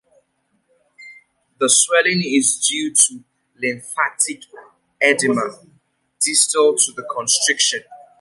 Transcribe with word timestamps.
The 1.59 1.67
swelling 1.69 2.23
is 2.25 2.59
due 2.67 2.91
to 2.91 3.23
lymphatic 3.55 4.45
edema 4.99 5.61
distal 6.19 6.75
to 6.75 6.91
the 6.93 7.03
constriction. 7.03 7.81